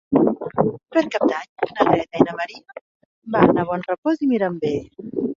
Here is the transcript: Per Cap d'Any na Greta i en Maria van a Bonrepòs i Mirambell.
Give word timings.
Per 0.95 1.01
Cap 1.15 1.25
d'Any 1.31 1.51
na 1.75 1.83
Greta 1.89 2.21
i 2.21 2.23
en 2.23 2.31
Maria 2.39 2.79
van 3.35 3.59
a 3.65 3.67
Bonrepòs 3.73 4.25
i 4.25 4.31
Mirambell. 4.31 4.81